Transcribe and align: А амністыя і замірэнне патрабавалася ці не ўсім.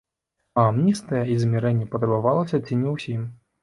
А 0.61 0.63
амністыя 0.71 1.23
і 1.35 1.37
замірэнне 1.43 1.89
патрабавалася 1.95 2.65
ці 2.67 2.83
не 2.85 2.99
ўсім. 3.01 3.21